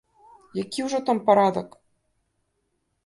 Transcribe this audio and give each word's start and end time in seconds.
Які 0.61 0.79
ўжо 0.87 1.01
там 1.09 1.17
парадак! 1.29 1.77